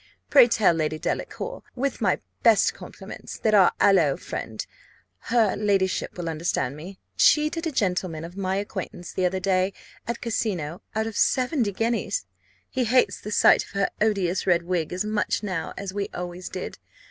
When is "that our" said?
3.37-3.71